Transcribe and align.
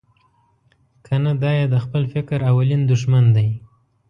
کنه 1.05 1.31
دای 1.43 1.59
د 1.73 1.75
خپل 1.83 2.03
فکر 2.13 2.37
اولین 2.51 2.81
دوښمن 2.89 3.25
دی. 3.35 3.49